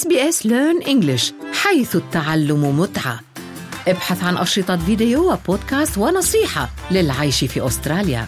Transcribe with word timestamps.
SBS 0.00 0.36
Learn 0.44 0.78
English 0.86 1.32
حيث 1.52 1.96
التعلم 1.96 2.80
متعة. 2.80 3.20
ابحث 3.88 4.24
عن 4.24 4.36
أشرطة 4.36 4.76
فيديو 4.76 5.32
وبودكاست 5.32 5.98
ونصيحة 5.98 6.68
للعيش 6.90 7.44
في 7.44 7.66
أستراليا. 7.66 8.26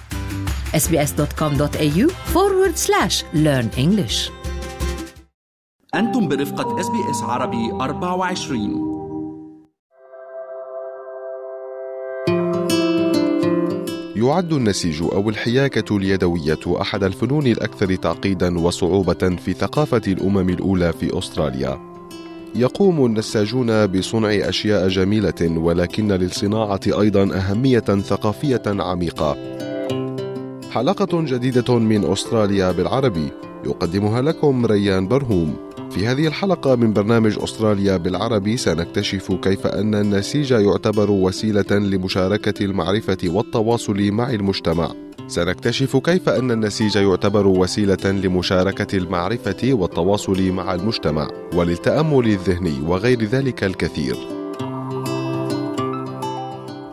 Sbs.com.au 0.75 2.11
forward 2.35 2.77
slash 2.77 3.23
learn 3.35 3.79
English. 3.79 4.31
أنتم 5.95 6.29
برفقة 6.29 6.81
اس 6.81 6.87
بي 6.87 7.11
اس 7.11 7.23
عربي 7.23 7.73
24 7.73 8.96
يعد 14.17 14.53
النسيج 14.53 15.03
أو 15.03 15.31
الحياكة 15.31 15.97
اليدوية 15.97 16.59
أحد 16.81 17.05
الفنون 17.05 17.47
الأكثر 17.47 17.95
تعقيدا 17.95 18.59
وصعوبة 18.59 19.37
في 19.45 19.53
ثقافة 19.53 20.03
الأمم 20.07 20.51
الأولى 20.51 20.93
في 20.93 21.19
أستراليا. 21.19 21.81
يقوم 22.55 23.07
النساجون 23.07 23.87
بصنع 23.87 24.29
أشياء 24.29 24.89
جميلة 24.89 25.59
ولكن 25.59 26.13
للصناعة 26.13 26.81
أيضا 26.87 27.35
أهمية 27.35 27.81
ثقافية 27.81 28.63
عميقة. 28.67 29.37
حلقة 30.71 31.23
جديدة 31.25 31.79
من 31.79 32.05
أستراليا 32.13 32.73
بالعربي 32.73 33.29
يقدمها 33.67 34.23
لكم 34.23 34.67
ريان 34.67 35.09
برهوم. 35.09 35.57
في 35.91 36.07
هذه 36.07 36.27
الحلقة 36.27 36.75
من 36.77 36.93
برنامج 36.93 37.39
أستراليا 37.43 37.97
بالعربي 37.97 38.57
سنكتشف 38.57 39.33
كيف 39.33 39.67
أن 39.67 39.95
النسيج 39.95 40.51
يعتبر 40.51 41.11
وسيلة 41.11 41.71
لمشاركة 41.71 42.65
المعرفة 42.65 43.19
والتواصل 43.25 44.11
مع 44.11 44.31
المجتمع. 44.31 44.91
سنكتشف 45.29 45.97
كيف 45.97 46.29
أن 46.29 46.51
النسيج 46.51 46.97
يعتبر 46.97 47.47
وسيلة 47.47 48.05
لمشاركة 48.05 48.97
المعرفة 48.97 49.73
والتواصل 49.73 50.51
مع 50.53 50.75
المجتمع 50.75 51.29
وللتأمل 51.55 52.27
الذهني 52.27 52.81
وغير 52.87 53.25
ذلك 53.25 53.65
الكثير. 53.65 54.17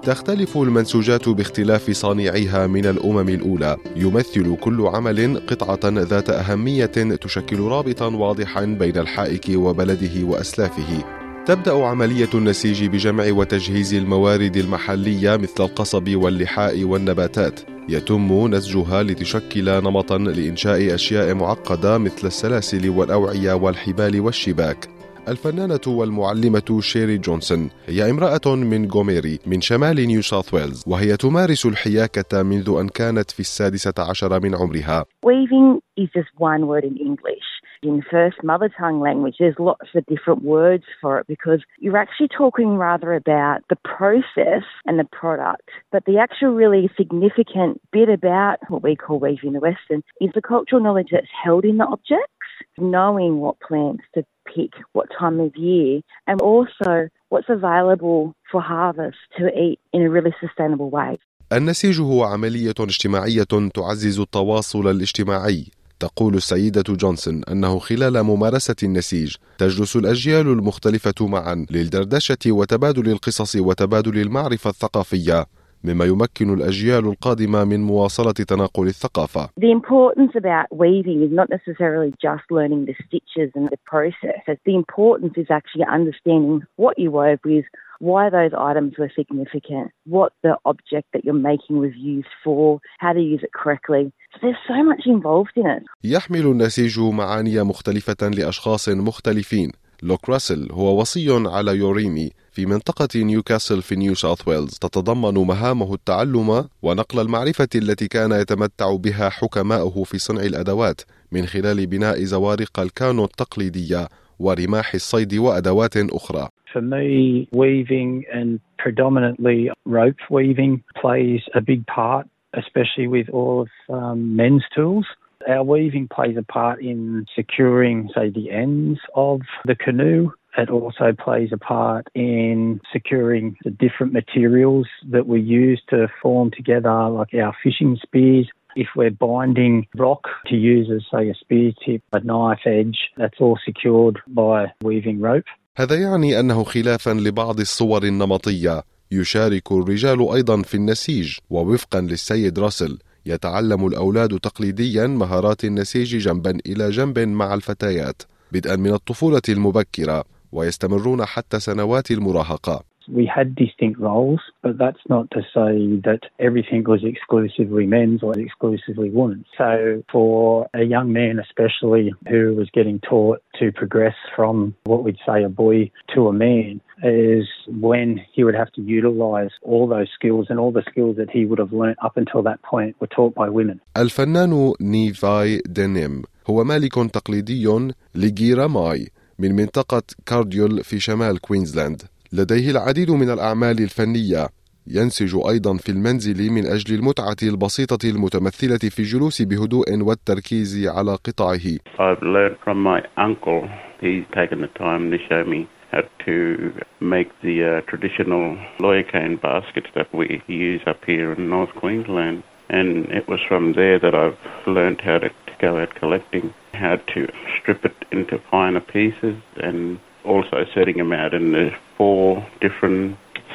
تختلف 0.06 0.58
المنسوجات 0.58 1.30
باختلاف 1.30 1.92
صانعيها 1.92 2.68
من 2.68 2.86
الأمم 2.86 3.30
الأولى. 3.30 3.78
يمثل 3.96 4.56
كل 4.56 4.82
عمل 4.82 5.42
قطعة 5.48 5.90
ذات 5.90 6.30
أهمية 6.30 6.86
تشكل 7.22 7.60
رابطا 7.60 8.08
واضحا 8.08 8.66
بين 8.66 8.98
الحائك 8.98 9.46
وبلده 9.50 10.24
وأسلافه. 10.24 11.04
تبدأ 11.46 11.74
عملية 11.86 12.30
النسيج 12.34 12.86
بجمع 12.86 13.32
وتجهيز 13.32 13.94
الموارد 13.94 14.58
المحلية 14.58 15.36
مثل 15.38 15.64
القصب 15.64 16.16
واللحاء 16.16 16.84
والنباتات. 16.84 17.60
يتم 17.90 18.56
نسجها 18.56 19.04
لتشكل 19.04 19.82
نمطا 19.82 20.18
لإنشاء 20.18 20.96
أشياء 20.96 21.34
معقدة 21.34 21.98
مثل 21.98 22.28
السلاسل 22.28 22.90
والأوعية 22.90 23.54
والحبال 23.54 24.22
والشباك. 24.22 24.90
الفنانة 25.28 25.80
والمعلمة 25.88 26.80
شيري 26.80 27.18
جونسون 27.18 27.70
هي 27.88 28.10
امرأة 28.12 28.56
من 28.56 28.92
غوميري 28.92 29.40
من 29.46 29.62
شمال 29.62 29.96
نيو 29.96 30.22
ساوث 30.22 30.54
ويلز 30.54 30.84
وهي 30.88 31.18
تمارس 31.18 31.66
الحياكة 31.66 32.44
منذ 32.44 32.78
أن 32.80 32.88
كانت 32.90 33.32
في 33.32 33.40
السادسة 33.40 33.94
عشر 34.10 34.40
من 34.40 34.56
عمرها 34.56 35.06
Weaving 35.26 35.82
is 35.98 36.10
just 36.18 36.32
one 36.38 36.68
word 36.68 36.84
in 36.84 36.98
English. 36.98 37.48
In 37.84 38.02
first 38.12 38.38
mother 38.44 38.70
tongue 38.80 39.00
language, 39.02 39.36
there's 39.40 39.60
lots 39.60 39.90
of 39.96 40.06
different 40.14 40.42
words 40.44 40.86
for 41.02 41.20
it 41.20 41.28
because 41.28 41.62
you're 41.80 42.02
actually 42.06 42.30
talking 42.30 42.70
rather 42.78 43.14
about 43.14 43.58
the 43.70 43.80
process 43.98 44.66
and 44.88 44.96
the 45.00 45.10
product. 45.22 45.68
But 45.94 46.04
the 46.06 46.18
actual 46.26 46.52
really 46.64 46.90
significant 46.98 47.82
bit 47.92 48.10
about 48.10 48.58
what 48.70 48.84
we 48.84 48.96
call 48.96 49.20
weaving 49.20 49.50
in 49.50 49.54
the 49.54 49.68
Western 49.70 50.02
is 50.22 50.32
the 50.34 50.42
cultural 50.54 50.82
knowledge 50.82 51.10
that's 51.12 51.36
held 51.44 51.64
in 51.66 51.78
the 51.78 51.86
objects, 51.96 52.50
knowing 52.78 53.34
what 53.44 53.60
plants 53.60 54.06
to 54.16 54.24
pick, 54.46 54.72
what 54.94 55.08
time 55.20 55.40
of 55.40 55.56
year, 55.56 56.02
and 56.28 56.42
also 56.42 57.10
what's 57.30 57.50
available 57.50 58.34
for 58.52 58.62
harvest 58.62 59.18
to 59.38 59.46
eat 59.66 59.80
in 59.94 60.02
a 60.02 60.10
really 60.10 60.34
sustainable 60.40 60.90
way. 60.90 61.18
النسيج 61.54 62.02
هو 62.02 62.24
عملية 62.24 62.74
اجتماعية 62.80 63.44
تعزز 63.74 64.20
التواصل 64.20 64.88
الاجتماعي 64.88 65.66
تقول 66.00 66.36
السيدة 66.36 66.84
جونسون 66.90 67.44
أنه 67.44 67.80
خلال 67.80 68.24
ممارسة 68.24 68.76
النسيج 68.84 69.36
تجلس 69.58 69.96
الأجيال 69.96 70.48
المختلفة 70.48 71.28
معا 71.28 71.66
للدردشة 71.72 72.38
وتبادل 72.48 73.12
القصص 73.12 73.56
وتبادل 73.56 74.20
المعرفة 74.20 74.70
الثقافية 74.70 75.46
مما 75.84 76.06
يمكن 76.06 76.54
الأجيال 76.54 77.06
القادمة 77.06 77.64
من 77.64 77.82
مواصلة 77.84 78.32
تناقل 78.32 78.88
الثقافة 78.88 79.50
The 79.60 79.72
importance 79.72 80.32
about 80.36 80.68
weaving 80.72 81.24
is 81.24 81.32
not 81.32 81.50
necessarily 81.50 82.14
just 82.22 82.44
learning 82.52 82.86
the 82.86 82.96
stitches 83.06 83.50
and 83.56 83.70
the 83.70 83.82
process. 83.86 84.42
The 84.66 84.76
importance 84.84 85.34
is 85.38 85.48
actually 85.50 85.86
understanding 85.98 86.62
what 86.76 86.98
you 86.98 87.12
wove 87.12 87.40
with, 87.46 87.66
why 88.00 88.30
those 88.30 88.54
items 88.70 88.92
were 89.00 89.12
significant, 89.20 89.88
what 90.16 90.32
the 90.46 90.56
object 90.72 91.08
that 91.14 91.22
you're 91.26 91.46
making 91.52 91.76
was 91.86 91.96
used 92.14 92.34
for, 92.44 92.80
how 93.04 93.14
to 93.14 93.24
use 93.34 93.42
it 93.48 93.54
correctly. 93.54 94.04
So 94.34 94.38
there's 94.44 94.64
so 94.68 94.80
much 94.84 95.04
involved 95.06 95.56
in 95.56 95.68
it. 95.76 95.84
يحمل 96.04 96.46
النسيج 96.46 97.00
معاني 97.00 97.64
مختلفة 97.64 98.30
لأشخاص 98.38 98.90
مختلفين 98.90 99.72
لوك 100.04 100.30
راسل 100.30 100.68
هو 100.72 101.00
وصي 101.00 101.48
على 101.48 101.78
يوريمي 101.78 102.30
في 102.52 102.66
منطقة 102.66 103.08
نيوكاسل 103.16 103.82
في 103.82 103.96
نيو 103.96 104.16
ساوث 104.16 104.48
ويلز 104.48 104.78
تتضمن 104.78 105.34
مهامه 105.34 105.94
التعلم 105.94 106.68
ونقل 106.82 107.20
المعرفة 107.20 107.68
التي 107.76 108.08
كان 108.08 108.32
يتمتع 108.32 108.96
بها 108.96 109.30
حكماؤه 109.30 110.04
في 110.04 110.18
صنع 110.18 110.42
الأدوات 110.42 111.02
من 111.32 111.46
خلال 111.46 111.88
بناء 111.88 112.24
زوارق 112.24 112.80
الكانو 112.80 113.24
التقليدية 113.24 114.08
ورماح 114.40 114.94
الصيد 114.94 115.34
وأدوات 115.34 115.98
أخرى 115.98 116.48
For 116.74 116.82
me, 116.82 117.48
weaving 117.52 118.26
and 118.34 118.60
predominantly 118.80 119.70
rope 119.86 120.22
weaving 120.32 120.84
plays 121.02 121.42
a 121.54 121.62
big 121.62 121.86
part, 121.86 122.26
especially 122.62 123.08
with 123.08 123.30
all 123.30 123.62
of 123.62 123.70
um, 123.96 124.36
men's 124.36 124.66
tools. 124.76 125.06
Our 125.49 125.63
weaving 125.63 126.09
plays 126.09 126.37
a 126.37 126.43
part 126.43 126.83
in 126.83 127.27
securing, 127.35 128.11
say, 128.15 128.31
the 128.31 128.51
ends 128.51 128.99
of 129.15 129.43
the 129.65 129.77
canoe. 129.77 130.33
It 130.57 130.71
also 130.71 131.13
plays 131.13 131.51
a 131.53 131.57
part 131.57 132.09
in 132.15 132.81
securing 132.93 133.57
the 133.65 133.71
different 133.71 134.13
materials 134.13 134.89
that 135.11 135.27
we 135.29 135.41
use 135.41 135.81
to 135.91 136.09
form 136.21 136.51
together, 136.51 137.09
like 137.09 137.33
our 137.35 137.55
fishing 137.63 137.97
spears. 138.03 138.49
If 138.75 138.89
we're 138.97 139.11
binding 139.11 139.87
rock 139.97 140.25
to 140.47 140.57
use 140.57 140.91
as, 140.91 141.05
say, 141.13 141.31
a 141.31 141.35
spear 141.35 141.73
tip, 141.85 142.03
a 142.13 142.21
knife 142.21 142.65
edge, 142.67 142.99
that's 143.17 143.41
all 143.41 143.59
secured 143.65 144.19
by 144.27 144.73
weaving 144.83 145.21
rope. 145.21 145.47
هذا 145.77 145.95
يعني 145.95 146.41
أنه 146.41 146.65
خلافا 146.65 147.11
لبعض 147.11 147.61
الصور 147.61 148.03
النمطية 148.03 148.83
يشارك 149.13 149.73
الرجال 149.73 150.29
أيضا 150.35 150.63
في 150.63 150.75
النسيج 150.75 151.39
ووفقا 151.51 152.01
للسيد 152.01 152.59
راسل 152.59 152.99
يتعلم 153.26 153.88
الأولاد 153.88 154.40
تقليديا 154.40 155.08
مهارات 155.08 155.66
النسيج 155.66 156.18
جنبا 156.18 156.58
إلى 156.66 156.90
جنب 156.90 157.20
مع 157.20 157.54
الفتيات 157.54 158.22
بدءا 158.52 158.76
من 158.76 158.94
الطفولة 158.94 159.42
المبكرة 159.50 160.24
ويستمرون 160.52 161.26
حتى 161.26 161.60
سنوات 161.60 162.12
المراهقة. 162.12 162.84
We 163.11 163.25
had 163.25 163.55
distinct 163.55 163.99
roles, 163.99 164.41
but 164.63 164.77
that's 164.77 165.05
not 165.09 165.31
to 165.31 165.41
say 165.41 165.99
that 166.05 166.21
everything 166.39 166.85
was 166.85 167.03
exclusively 167.05 167.87
men's 167.87 168.23
or 168.23 168.39
exclusively 168.39 169.09
women's. 169.09 169.47
So, 169.57 170.03
for 170.13 170.69
a 170.75 170.83
young 170.83 171.11
man, 171.15 171.39
especially 171.39 172.13
who 172.29 172.55
was 172.55 172.69
getting 172.71 173.01
taught 173.01 173.43
to 173.61 173.73
progress 173.73 174.15
from 174.37 174.75
what 174.85 175.05
we'd 175.05 175.17
say 175.27 175.43
a 175.43 175.49
boy 175.49 175.91
to 176.15 176.29
a 176.29 176.35
man, 176.35 176.83
is 177.03 177.47
when 177.67 178.21
he 178.35 178.45
would 178.45 178.55
have 178.55 178.73
to 178.73 178.83
utilize 178.83 179.53
all 179.63 179.87
those 179.89 180.11
skills 180.15 180.47
and 180.51 180.59
all 180.59 180.73
the 180.73 180.85
skills 180.91 181.17
that 181.17 181.31
he 181.31 181.47
would 181.47 181.59
have 181.59 181.73
learnt 181.73 181.99
up 182.03 182.17
until 182.17 182.43
that 182.43 182.61
point 182.63 182.95
were 183.01 183.07
taught 183.07 183.35
by 183.35 183.49
women. 183.49 183.81
الفنان 183.97 184.73
نيفاي 184.81 185.63
دينيم 185.67 186.23
هو 186.51 186.65
مالك 186.65 186.95
تقليدي 186.95 187.93
لجيرا 188.15 188.67
ماي 188.67 189.09
من 189.39 189.53
منطقة 189.57 190.03
كارديول 190.27 190.85
في 190.85 191.01
شمال 191.01 191.41
كوينزلاند 191.41 192.03
لديه 192.34 192.72
العديد 192.72 193.12
من 193.12 193.30
الأعمال 193.30 193.80
الفنية 193.84 194.48
ينسج 194.88 195.36
أيضا 195.50 195.78
في 195.78 195.90
المنزل 195.90 196.52
من 196.52 196.66
أجل 196.66 196.96
المتعة 196.96 197.42
البسيطة 197.44 198.10
المتمثلة 198.10 198.78
في 198.78 199.00
الجلوس 199.00 199.42
بهدوء 199.42 199.86
والتركيز 200.02 200.88
على 200.88 201.12
قطعه 201.12 201.66
I've 202.00 202.24
learned 202.24 202.58
from 202.66 202.78
my 202.84 203.00
uncle. 203.18 203.62
He's 204.02 204.26
taken 204.40 204.62
the 204.62 204.72
time 204.86 205.12
to 205.12 205.18
show 205.30 205.44
me 205.54 205.68
how 205.92 206.02
to 206.26 206.74
make 207.00 207.30
the 207.48 207.58
uh, 207.72 207.82
traditional 207.92 208.58
lawyer 208.80 209.04
cane 209.04 209.36
baskets 209.50 209.90
that 209.98 210.10
we 210.20 210.42
use 210.48 210.82
up 210.88 211.02
here 211.06 211.34
in 211.34 211.50
North 211.50 211.74
Queensland. 211.82 212.42
And 212.70 212.90
it 213.20 213.26
was 213.28 213.42
from 213.48 213.74
there 213.74 214.00
that 214.00 214.16
I've 214.16 214.40
learned 214.78 215.02
how 215.02 215.18
to, 215.20 215.30
to 215.30 215.54
go 215.66 215.72
out 215.82 215.94
collecting, 216.02 216.46
how 216.74 216.96
to 217.14 217.22
strip 217.58 217.86
it 217.86 217.98
into 218.12 218.36
finer 218.50 218.84
pieces, 218.96 219.38
and 219.68 220.00
also 220.26 220.66
setting 220.74 220.98
them 220.98 221.12
out 221.12 221.34
in 221.34 221.52
the 221.52 221.72
four 222.04 222.28
different 222.66 223.04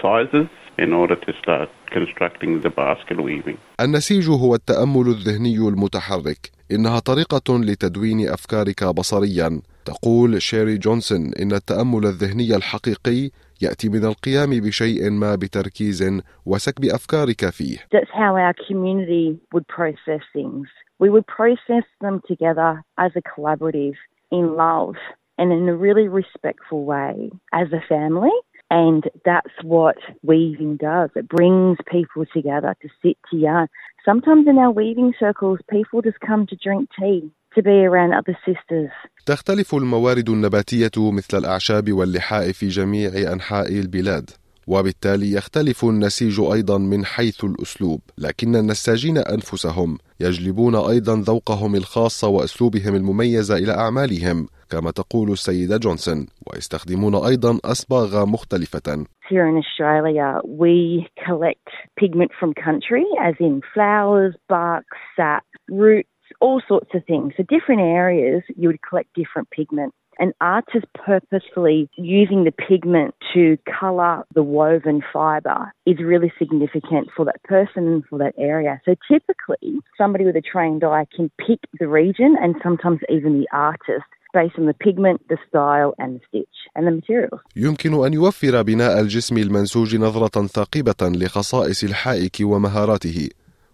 sizes 0.02 0.48
in 0.84 0.90
order 1.00 1.16
to 1.26 1.30
start 1.42 1.68
constructing 1.96 2.52
the 2.64 2.70
basket 2.82 3.18
weaving. 3.26 3.58
النسيج 3.80 4.28
هو 4.28 4.54
التأمل 4.54 5.06
الذهني 5.08 5.58
المتحرك 5.68 6.50
إنها 6.72 6.98
طريقة 6.98 7.58
لتدوين 7.58 8.28
أفكارك 8.28 8.84
بصريا 8.84 9.60
تقول 9.84 10.42
شيري 10.42 10.78
جونسون 10.78 11.32
إن 11.42 11.52
التأمل 11.52 12.06
الذهني 12.06 12.56
الحقيقي 12.56 13.30
يأتي 13.62 13.88
من 13.88 14.04
القيام 14.04 14.50
بشيء 14.50 15.10
ما 15.10 15.34
بتركيز 15.34 16.22
وسكب 16.46 16.84
أفكارك 16.84 17.50
فيه. 17.50 17.76
That's 17.78 18.12
how 18.12 18.36
our 18.36 18.54
community 18.68 19.38
would 19.54 19.66
process 19.68 20.22
things. 20.32 20.66
We 20.98 21.10
would 21.10 21.26
process 21.26 21.86
them 22.00 22.20
together 22.30 22.84
as 23.04 23.10
a 23.16 23.22
collaborative 23.32 23.96
in 24.30 24.44
love 24.56 24.96
and 25.38 25.52
in 25.52 25.68
a 25.68 25.76
really 25.76 26.08
respectful 26.08 26.84
way 26.84 27.30
as 27.52 27.68
a 27.72 27.82
family. 27.88 28.36
And 28.70 29.02
that's 29.24 29.56
what 29.64 29.96
weaving 30.22 30.76
does. 30.76 31.08
It 31.16 31.26
brings 31.28 31.78
people 31.90 32.24
together 32.36 32.76
to 32.82 32.88
sit 33.02 33.16
to 33.30 33.36
yarn. 33.36 33.68
Sometimes 34.04 34.46
in 34.46 34.58
our 34.58 34.70
weaving 34.70 35.14
circles, 35.18 35.58
people 35.70 36.02
just 36.02 36.20
come 36.20 36.46
to 36.48 36.56
drink 36.56 36.90
tea, 36.98 37.30
to 37.54 37.62
be 37.62 37.76
around 37.88 38.12
other 38.12 38.36
sisters. 38.44 38.90
تختلف 39.26 39.74
الموارد 39.74 40.28
النباتية 40.28 40.90
مثل 40.96 41.38
الأعشاب 41.38 41.92
واللحاء 41.92 42.52
في 42.52 42.68
جميع 42.68 43.32
أنحاء 43.32 43.68
البلاد. 43.68 44.30
وبالتالي 44.66 45.32
يختلف 45.32 45.84
النسيج 45.84 46.40
أيضا 46.40 46.78
من 46.78 47.04
حيث 47.04 47.44
الاسلوب 47.44 48.00
لكن 48.18 48.56
النساجين 48.56 49.18
انفسهم 49.18 49.98
يجلبون 50.20 50.74
أيضا 50.74 51.16
ذوقهم 51.16 51.74
الخاص 51.74 52.24
واسلوبهم 52.24 52.94
المميز 52.94 53.50
إلى 53.50 53.72
اعمالهم 53.72 54.48
كما 54.71 54.91
تقول 54.91 55.31
السيده 55.31 55.77
جونسون 55.77 56.27
ويستخدمون 56.47 57.15
ايضا 57.15 57.59
اصباغ 57.65 58.25
مختلفه 58.25 59.05
Here 59.29 59.47
in 59.47 59.57
Australia, 59.57 60.41
we 60.63 61.07
collect 61.25 61.69
pigment 61.97 62.31
from 62.39 62.53
country, 62.53 63.05
as 63.27 63.35
in 63.39 63.61
flowers, 63.73 64.33
bark, 64.49 64.85
sap, 65.15 65.45
roots, 65.69 66.09
all 66.41 66.61
sorts 66.67 66.91
of 66.93 67.01
things. 67.05 67.33
So, 67.35 67.43
different 67.55 67.81
areas, 67.81 68.41
you 68.59 68.67
would 68.69 68.81
collect 68.87 69.09
different 69.21 69.49
pigment. 69.49 69.93
An 70.19 70.33
artist 70.41 70.85
purposefully 70.93 71.89
using 71.97 72.43
the 72.43 72.51
pigment 72.51 73.15
to 73.33 73.57
colour 73.79 74.23
the 74.35 74.43
woven 74.43 75.01
fibre 75.11 75.73
is 75.85 75.97
really 75.99 76.31
significant 76.37 77.09
for 77.15 77.25
that 77.25 77.41
person 77.43 77.87
and 77.87 78.05
for 78.05 78.19
that 78.19 78.35
area. 78.37 78.79
So 78.85 78.95
typically, 79.11 79.79
somebody 79.97 80.23
with 80.25 80.35
a 80.35 80.41
trained 80.41 80.83
eye 80.83 81.07
can 81.15 81.31
pick 81.39 81.59
the 81.79 81.87
region 81.87 82.35
and 82.39 82.55
sometimes 82.61 82.99
even 83.09 83.39
the 83.39 83.47
artist 83.51 84.05
based 84.33 84.57
on 84.57 84.65
the 84.65 84.73
pigment, 84.73 85.21
the 85.29 85.37
style 85.47 85.93
and 85.99 86.09
the 86.15 86.21
stitch 86.27 86.57
and 86.75 86.87
the 86.87 86.91
materials. 86.91 87.41
يمكن 87.55 88.05
أن 88.05 88.13
يوفر 88.13 88.61
بناء 88.61 88.99
الجسم 89.01 89.37
المنسوج 89.37 89.95
نظرة 89.95 90.47
ثاقبة 90.47 91.01
لخصائص 91.01 91.83
الحائك 91.83 92.37
ومهاراته 92.41 93.29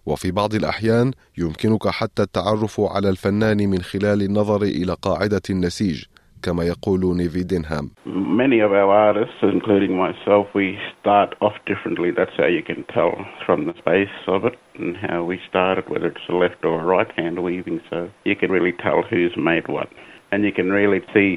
وفي 0.06 0.32
بعض 0.32 0.56
الأحيان 0.56 1.12
يمكنك 1.38 1.88
حتى 1.88 2.22
التعرف 2.22 2.82
على 2.82 3.10
الفنان 3.10 3.70
من 3.70 3.82
خلال 3.82 4.22
النظر 4.22 4.62
إلى 4.62 4.96
قاعدة 5.02 5.42
النسيج 5.50 6.04
كما 6.44 6.64
يقول 6.64 7.18
نيفي 7.18 7.44
دينهام. 7.44 7.90
Many 8.06 8.60
of 8.62 8.72
our 8.72 8.90
artists, 8.90 9.40
including 9.44 9.98
myself, 9.98 10.48
we 10.56 10.78
start 11.00 11.36
off 11.42 11.58
differently. 11.66 12.12
That's 12.12 12.38
how 12.38 12.48
you 12.48 12.64
can 12.64 12.86
tell 12.98 13.14
from 13.46 13.66
the 13.68 13.74
space 13.84 14.18
of 14.28 14.46
it 14.46 14.56
and 14.80 14.96
how 14.96 15.24
we 15.24 15.38
started, 15.50 15.90
whether 15.90 16.08
it's 16.08 16.30
a 16.30 16.34
left 16.34 16.64
or 16.64 16.80
a 16.82 16.86
right 16.86 17.12
hand 17.20 17.44
weaving. 17.44 17.82
So 17.90 18.10
you 18.30 18.36
can 18.36 18.50
really 18.52 18.76
tell 18.86 19.00
who's 19.10 19.36
made 19.52 19.68
what. 19.68 19.90
And 20.35 20.43
you 20.45 20.55
can 20.61 20.71
really 20.81 21.01
see 21.15 21.33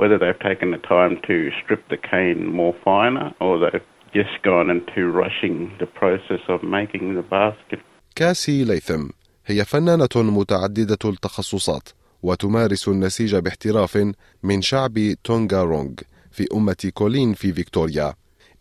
whether 0.00 0.18
they've 0.18 0.44
taken 0.50 0.68
the 0.72 0.82
time 0.94 1.14
to 1.28 1.36
strip 1.60 1.82
the 1.92 2.00
cane 2.10 2.40
more 2.60 2.74
finer 2.84 3.28
or 3.44 3.52
they've 3.60 3.88
just 4.18 4.42
gone 4.42 4.68
into 4.76 5.00
rushing 5.22 5.56
the 5.82 5.86
process 6.00 6.42
of 6.48 6.58
making 6.64 7.14
the 7.14 7.22
basket. 7.22 7.80
كاسي 8.16 8.64
ليثم 8.64 9.08
هي 9.46 9.64
فنانة 9.64 10.08
متعددة 10.16 10.98
التخصصات 11.04 11.88
وتمارس 12.22 12.88
النسيج 12.88 13.36
باحتراف 13.36 14.12
من 14.42 14.62
شعب 14.62 15.14
تونغا 15.24 15.62
رونغ 15.62 15.92
في 16.30 16.46
أمة 16.54 16.90
كولين 16.94 17.34
في 17.34 17.52
فيكتوريا 17.52 18.14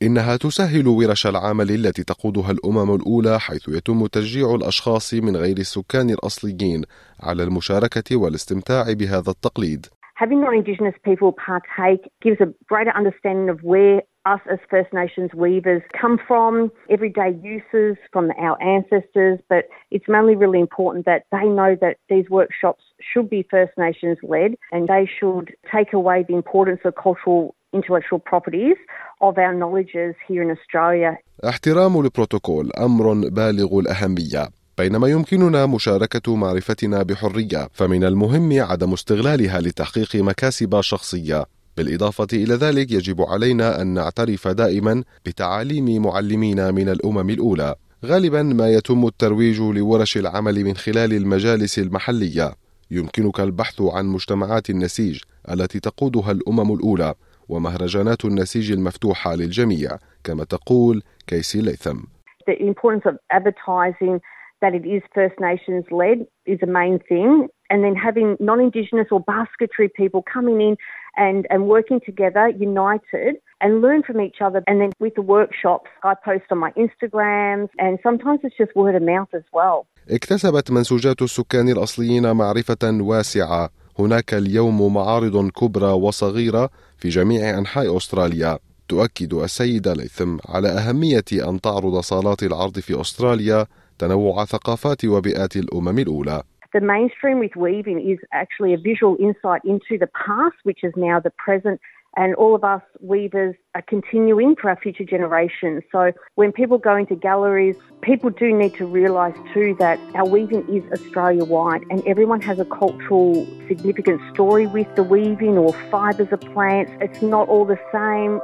إنها 0.05 0.37
تسهل 0.37 0.87
ورش 0.87 1.27
العمل 1.27 1.69
التي 1.71 2.03
تقودها 2.03 2.51
الأمم 2.51 2.95
الأولى 2.95 3.39
حيث 3.39 3.69
يتم 3.69 4.05
تشجيع 4.05 4.55
الأشخاص 4.55 5.13
من 5.13 5.35
غير 5.35 5.57
السكان 5.57 6.09
الأصليين 6.09 6.81
على 7.23 7.43
المشاركة 7.43 8.15
والاستمتاع 8.15 8.83
بهذا 8.99 9.31
التقليد. 9.31 9.85
Having 10.15 10.41
non-Indigenous 10.41 10.95
people 11.03 11.31
partake 11.33 12.03
gives 12.21 12.39
a 12.39 12.47
greater 12.71 12.93
understanding 13.01 13.49
of 13.49 13.59
where 13.63 14.01
us 14.25 14.39
as 14.53 14.59
First 14.69 14.91
Nations 14.93 15.31
weavers 15.33 15.83
come 16.01 16.17
from, 16.27 16.71
everyday 16.89 17.31
uses 17.43 17.97
from 18.13 18.31
our 18.45 18.55
ancestors, 18.61 19.39
but 19.49 19.63
it's 19.91 20.07
mainly 20.07 20.35
really 20.35 20.61
important 20.67 21.05
that 21.05 21.23
they 21.31 21.45
know 21.59 21.75
that 21.81 21.97
these 22.09 22.29
workshops 22.29 22.83
should 23.09 23.29
be 23.29 23.45
First 23.49 23.73
Nations 23.77 24.17
led 24.23 24.51
and 24.71 24.87
they 24.87 25.05
should 25.19 25.47
take 25.75 25.91
away 25.93 26.25
the 26.27 26.35
importance 26.35 26.81
of 26.85 26.93
cultural 26.95 27.55
intellectual 27.77 28.22
properties 28.31 28.80
of 29.27 29.33
our 29.44 29.54
knowledges 29.62 30.13
here 30.27 30.42
in 30.45 30.50
Australia. 30.57 31.12
احترام 31.44 32.00
البروتوكول 32.00 32.72
أمر 32.72 33.30
بالغ 33.30 33.80
الأهمية 33.80 34.50
بينما 34.77 35.07
يمكننا 35.07 35.66
مشاركة 35.66 36.36
معرفتنا 36.36 37.04
بحرية 37.04 37.69
فمن 37.74 38.04
المهم 38.04 38.62
عدم 38.62 38.94
استغلالها 38.94 39.60
لتحقيق 39.62 40.16
مكاسب 40.16 40.81
شخصية. 40.81 41.45
بالإضافة 41.77 42.27
إلى 42.33 42.54
ذلك 42.54 42.92
يجب 42.92 43.22
علينا 43.22 43.81
أن 43.81 43.88
نعترف 43.88 44.48
دائما 44.48 45.04
بتعاليم 45.25 46.04
معلمينا 46.04 46.72
من 46.72 46.89
الأمم 46.89 47.30
الأولى. 47.30 47.75
غالبا 48.06 48.44
ما 48.44 48.69
يتم 48.69 49.07
الترويج 49.07 49.60
لورش 49.62 50.18
العمل 50.18 50.63
من 50.63 50.75
خلال 50.75 51.13
المجالس 51.13 51.80
المحلية. 51.80 52.56
يمكنك 52.92 53.39
البحث 53.39 53.81
عن 53.81 54.06
مجتمعات 54.06 54.69
النسيج 54.69 55.19
التي 55.51 55.80
تقودها 55.80 56.31
الأمم 56.31 56.74
الأولى. 56.74 57.13
ومهرجانات 57.50 58.25
النسيج 58.25 58.71
المفتوحة 58.71 59.36
للجميع 59.36 59.89
كما 60.24 60.44
تقول 60.44 61.03
كيسي 61.27 61.62
ليثم 61.62 62.00
The 62.47 62.62
importance 62.62 63.06
of 63.06 63.15
advertising 63.31 64.21
that 64.62 64.74
it 64.80 64.86
is 64.95 65.01
First 65.13 65.38
Nations 65.39 65.86
led 66.01 66.18
is 66.45 66.59
the 66.59 66.71
main 66.81 67.00
thing. 67.12 67.47
And 67.71 67.83
then 67.83 67.95
having 67.95 68.30
non 68.39 68.59
Indigenous 68.68 69.07
or 69.12 69.19
basketry 69.19 69.89
people 70.01 70.21
coming 70.36 70.57
in 70.68 70.77
and, 71.25 71.47
and 71.50 71.59
working 71.75 72.00
together, 72.09 72.45
united, 72.50 73.33
and 73.62 73.81
learn 73.81 74.01
from 74.07 74.18
each 74.27 74.39
other. 74.45 74.59
And 74.68 74.77
then 74.81 74.91
with 75.00 75.15
the 75.15 75.25
workshops, 75.38 75.89
I 76.03 76.13
post 76.30 76.45
on 76.53 76.59
my 76.65 76.71
Instagrams, 76.83 77.69
and 77.86 77.94
sometimes 78.07 78.39
it's 78.44 78.57
just 78.62 78.75
word 78.75 78.95
of 78.95 79.03
mouth 79.13 79.31
as 79.33 79.45
well. 79.53 79.88
اكتسبت 80.09 80.71
منسوجات 80.71 81.21
السكان 81.21 81.69
الأصليين 81.69 82.31
معرفة 82.31 83.00
واسعة 83.01 83.69
هناك 83.99 84.33
اليوم 84.33 84.93
معارض 84.93 85.49
كبرى 85.49 85.91
وصغيرة 85.91 86.69
في 86.97 87.09
جميع 87.09 87.59
أنحاء 87.59 87.97
أستراليا 87.97 88.59
تؤكد 88.89 89.33
السيدة 89.33 89.93
ليثم 89.93 90.37
على 90.49 90.67
أهمية 90.67 91.49
أن 91.49 91.61
تعرض 91.61 91.99
صالات 91.99 92.43
العرض 92.43 92.79
في 92.79 93.01
أستراليا 93.01 93.65
تنوع 93.99 94.45
ثقافات 94.45 95.05
وبيئات 95.05 95.55
الأمم 95.55 95.99
الأولى. 95.99 96.43
The 96.73 96.81
mainstream 96.81 97.39
with 97.39 97.55
weaving 97.55 97.99
is 98.11 98.19
actually 98.33 98.73
a 98.73 98.77
visual 98.77 99.15
insight 99.27 99.63
into 99.63 99.97
the 99.97 100.09
past, 100.25 100.57
which 100.63 100.83
is 100.83 100.93
now 100.97 101.21
the 101.21 101.31
present, 101.45 101.79
and 102.16 102.35
all 102.35 102.54
of 102.54 102.64
us 102.64 102.82
weavers 103.00 103.54
are 103.75 103.82
continuing 103.82 104.56
for 104.56 104.68
our 104.70 104.76
future 104.76 105.04
generations. 105.04 105.82
So 105.92 106.12
when 106.35 106.52
people 106.52 106.78
go 106.78 106.97
into 106.97 107.14
galleries, 107.14 107.76
people 108.02 108.30
do 108.30 108.52
need 108.52 108.75
to 108.75 108.87
realise 108.87 109.37
too 109.54 109.76
that 109.78 109.99
our 110.14 110.26
weaving 110.26 110.64
is 110.75 110.82
Australia 110.92 111.44
wide 111.44 111.82
and 111.90 112.06
everyone 112.06 112.40
has 112.42 112.59
a 112.59 112.64
cultural 112.64 113.47
significant 113.68 114.20
story 114.35 114.66
with 114.66 114.88
the 114.97 115.02
weaving 115.02 115.56
or 115.56 115.73
fibres 115.90 116.32
of 116.32 116.40
plants. 116.40 116.92
It's 117.00 117.23
not 117.23 117.49
all 117.49 117.64
the 117.64 117.78
same. 117.92 118.40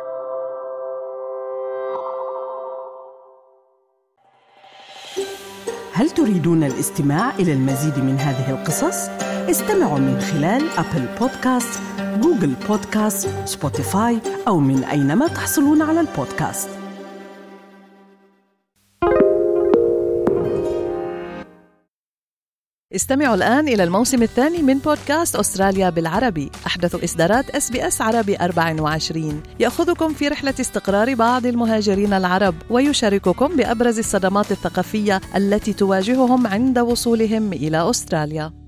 هل 5.92 6.10
تريدون 6.10 6.62
الاستماع 6.62 7.30
إلى 7.30 7.52
المزيد 7.52 8.04
من 8.04 8.16
هذه 8.18 8.50
القصص؟ 8.50 9.29
استمعوا 9.49 9.99
من 9.99 10.19
خلال 10.19 10.69
أبل 10.77 11.05
بودكاست، 11.19 11.79
جوجل 11.99 12.53
بودكاست، 12.67 13.29
سبوتيفاي 13.45 14.19
أو 14.47 14.59
من 14.59 14.83
أينما 14.83 15.27
تحصلون 15.27 15.81
على 15.81 15.99
البودكاست. 15.99 16.69
استمعوا 22.95 23.35
الآن 23.35 23.67
إلى 23.67 23.83
الموسم 23.83 24.23
الثاني 24.23 24.61
من 24.61 24.77
بودكاست 24.77 25.35
أستراليا 25.35 25.89
بالعربي. 25.89 26.51
أحدث 26.67 27.03
إصدارات 27.03 27.49
أس 27.49 27.71
بي 27.71 27.87
أس 27.87 28.01
عربي 28.01 28.37
24 28.37 29.43
يأخذكم 29.59 30.13
في 30.13 30.27
رحلة 30.27 30.53
استقرار 30.59 31.15
بعض 31.15 31.45
المهاجرين 31.45 32.13
العرب 32.13 32.55
ويشارككم 32.69 33.47
بأبرز 33.55 33.99
الصدمات 33.99 34.51
الثقافية 34.51 35.21
التي 35.35 35.73
تواجههم 35.73 36.47
عند 36.47 36.79
وصولهم 36.79 37.53
إلى 37.53 37.89
أستراليا. 37.89 38.60